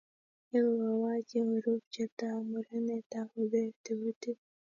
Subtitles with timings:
[0.51, 4.39] ye kokowo Haji korub chepto ak murenet ak kobe tebutik.